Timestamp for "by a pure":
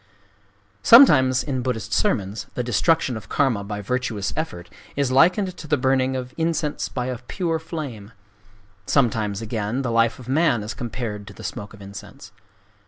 6.89-7.59